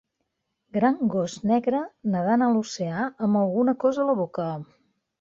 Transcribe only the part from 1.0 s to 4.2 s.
gos negre nedant a l'oceà amb alguna cosa a